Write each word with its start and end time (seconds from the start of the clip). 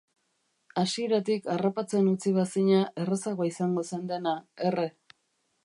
Hasieratik 0.83 1.49
harrapatzen 1.55 2.09
utzi 2.13 2.33
bazina 2.37 2.81
errazagoa 3.05 3.51
izango 3.51 3.85
zen 3.91 4.09
dena, 4.13 4.35
Erre. 4.71 4.89